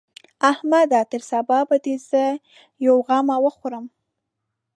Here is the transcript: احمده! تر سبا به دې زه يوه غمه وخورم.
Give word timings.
احمده! 0.51 1.01
تر 1.11 1.21
سبا 1.31 1.59
به 1.69 1.77
دې 1.85 1.95
زه 2.09 2.23
يوه 2.85 3.01
غمه 3.07 3.35
وخورم. 3.45 3.85